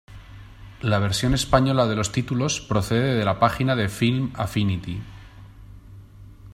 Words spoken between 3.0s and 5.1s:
de la página de FilmAffinity.